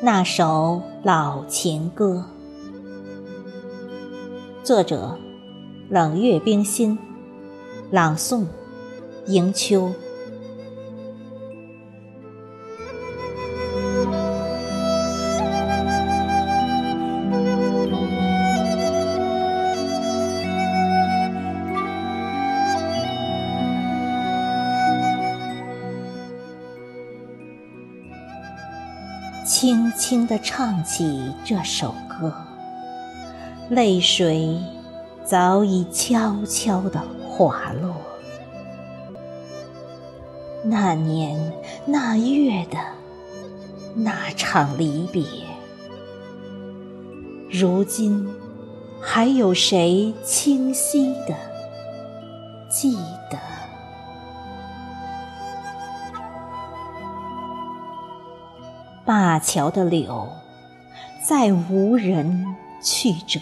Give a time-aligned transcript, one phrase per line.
[0.00, 2.24] 那首老情歌，
[4.62, 5.18] 作者：
[5.88, 6.96] 冷月冰心，
[7.90, 8.44] 朗诵：
[9.26, 9.90] 迎秋。
[29.48, 32.30] 轻轻地唱起这首歌，
[33.70, 34.58] 泪水
[35.24, 37.96] 早已悄悄地滑落。
[40.62, 41.50] 那年
[41.86, 42.76] 那月的
[43.94, 45.24] 那场离别，
[47.50, 48.28] 如今
[49.00, 51.34] 还有谁清晰地
[52.68, 52.98] 记
[53.30, 53.38] 得？
[59.08, 60.28] 灞桥的柳，
[61.26, 63.40] 再无人去折；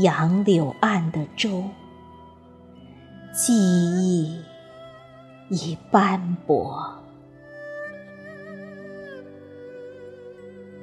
[0.00, 1.64] 杨柳岸的舟，
[3.32, 4.40] 记忆
[5.48, 7.02] 已斑驳。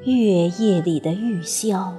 [0.03, 1.93] 月夜里的玉箫，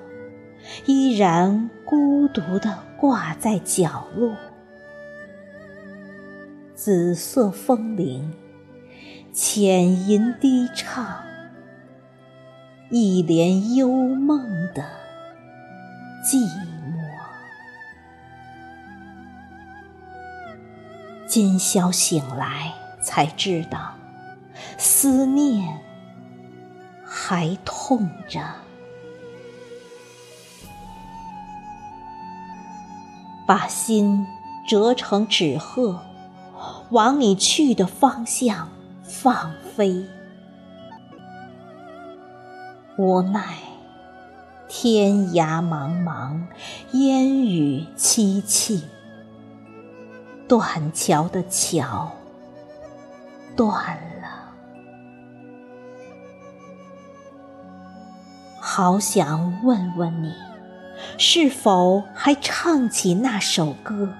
[0.84, 4.36] 依然孤独地挂在角落，
[6.74, 8.30] 紫色风铃。
[9.32, 11.22] 浅吟低唱，
[12.90, 14.40] 一帘幽梦
[14.74, 14.82] 的
[16.24, 16.98] 寂寞。
[21.28, 23.94] 今宵醒来，才知道，
[24.76, 25.78] 思念
[27.04, 28.40] 还痛着。
[33.46, 34.26] 把心
[34.66, 36.02] 折成纸鹤，
[36.90, 38.68] 往你去的方向。
[39.08, 40.04] 放飞，
[42.98, 43.56] 无奈
[44.68, 46.42] 天涯茫茫，
[46.92, 48.82] 烟雨凄凄。
[50.46, 52.12] 断桥的桥
[53.56, 54.52] 断了，
[58.60, 60.34] 好想问问你，
[61.16, 64.12] 是否还唱起那首歌？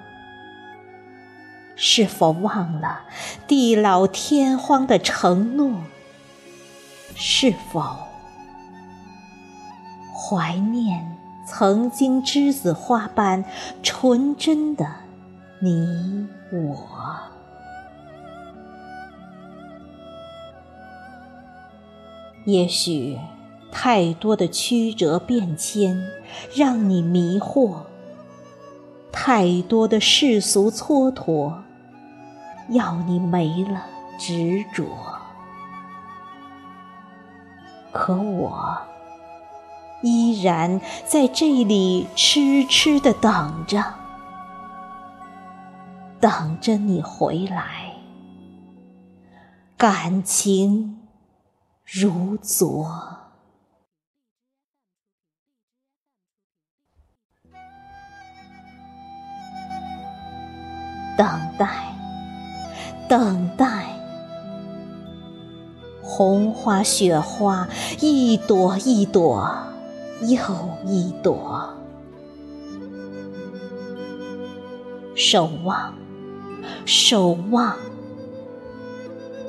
[1.81, 3.03] 是否忘了
[3.47, 5.83] 地老天荒的承诺？
[7.15, 7.81] 是否
[10.13, 11.17] 怀念
[11.47, 13.45] 曾经栀子花般
[13.81, 14.85] 纯真的
[15.61, 16.85] 你我？
[22.43, 23.17] 也许
[23.71, 26.09] 太多的曲折变迁
[26.53, 27.83] 让你迷惑，
[29.13, 31.53] 太多的世俗蹉跎。
[32.69, 33.81] 要你没了
[34.17, 34.85] 执着，
[37.91, 38.77] 可我
[40.03, 43.83] 依然在这里痴痴的等着，
[46.19, 47.93] 等着你回来，
[49.75, 50.99] 感情
[51.85, 52.87] 如昨，
[61.17, 61.27] 等
[61.57, 61.88] 待。
[63.09, 63.87] 等待，
[65.99, 67.67] 红花雪花，
[67.99, 69.51] 一朵一朵
[70.21, 70.37] 又
[70.85, 71.73] 一朵，
[75.15, 75.95] 守望，
[76.85, 77.75] 守望。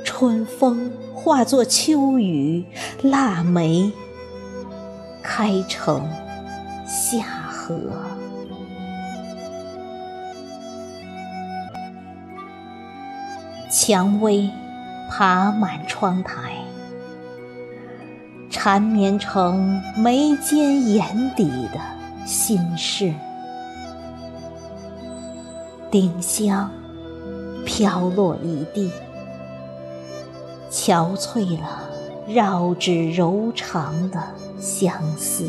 [0.04, 2.64] 春风化作秋雨，
[3.02, 3.92] 腊梅
[5.22, 6.08] 开成
[6.86, 7.76] 夏荷。
[13.82, 14.50] 蔷薇
[15.08, 16.62] 爬满窗台，
[18.50, 21.80] 缠绵成眉间眼底的
[22.26, 23.10] 心事。
[25.90, 26.70] 丁香
[27.64, 28.92] 飘落一地，
[30.70, 31.88] 憔悴了
[32.28, 34.22] 绕指柔肠的
[34.60, 35.48] 相思。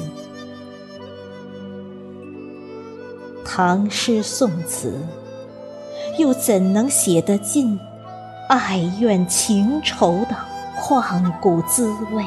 [3.43, 4.95] 唐诗宋词，
[6.17, 7.77] 又怎能写得尽？
[8.51, 10.35] 爱怨情仇的
[10.77, 12.21] 旷古滋味，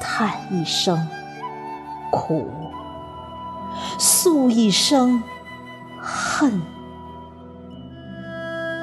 [0.00, 1.08] 叹一声
[2.12, 2.48] 苦，
[3.98, 5.20] 诉一声
[6.00, 6.62] 恨，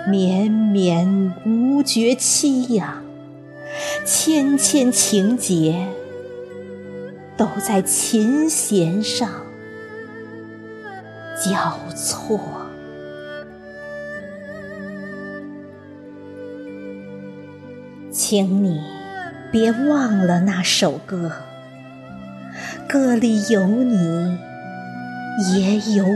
[0.09, 3.01] 绵绵无绝期呀，
[4.05, 5.87] 千千情节
[7.37, 9.29] 都在琴弦上
[11.41, 12.64] 交错。
[18.17, 18.81] 请你
[19.51, 21.33] 别忘了那首歌，
[22.87, 24.37] 歌里有你，
[25.53, 26.15] 也有我。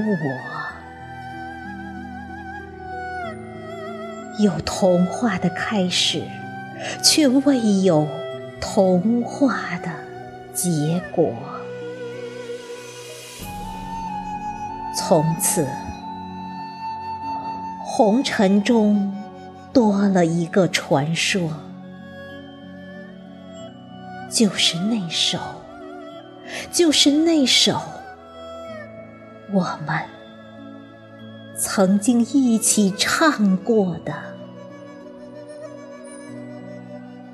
[4.41, 6.23] 有童话的开始，
[7.03, 8.07] 却未有
[8.61, 9.91] 童话的
[10.53, 11.33] 结果。
[14.95, 15.67] 从此，
[17.83, 19.13] 红尘中
[19.73, 21.51] 多了一个传说，
[24.39, 25.37] 就是那首，
[26.71, 27.77] 就是那首，
[29.51, 30.01] 我们
[31.57, 34.13] 曾经一起唱过的。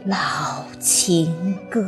[0.05, 1.79] 老情歌。